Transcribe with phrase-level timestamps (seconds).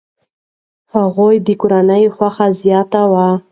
[0.95, 3.27] هغوی د کورنۍ خوښي زیاتوي.